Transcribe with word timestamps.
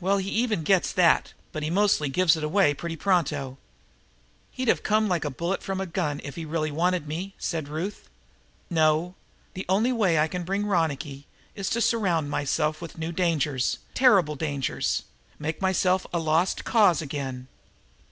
"Well, 0.00 0.18
he 0.18 0.28
even 0.30 0.64
gets 0.64 0.90
that, 0.94 1.32
but 1.52 1.62
most 1.62 1.92
generally 1.98 2.08
he 2.08 2.12
gives 2.12 2.36
it 2.36 2.42
away 2.42 2.74
pretty 2.74 2.96
pronto." 2.96 3.56
"He'd 4.50 4.82
come 4.82 5.06
like 5.08 5.24
a 5.24 5.30
bullet 5.30 5.62
from 5.62 5.80
a 5.80 5.86
gun 5.86 6.20
if 6.24 6.34
he 6.34 6.44
really 6.44 6.72
wanted 6.72 7.06
me," 7.06 7.34
said 7.38 7.68
Ruth. 7.68 8.08
"No, 8.68 9.14
the 9.54 9.66
only 9.68 9.92
way 9.92 10.18
I 10.18 10.26
can 10.26 10.42
bring 10.42 10.66
Ronicky 10.66 11.24
is 11.54 11.70
to 11.70 11.80
surround 11.80 12.28
myself 12.30 12.82
with 12.82 12.98
new 12.98 13.12
dangers, 13.12 13.78
terrible 13.94 14.34
dangers, 14.34 15.04
make 15.38 15.62
myself 15.62 16.04
a 16.12 16.18
lost 16.18 16.64
cause 16.64 17.00
again. 17.00 17.46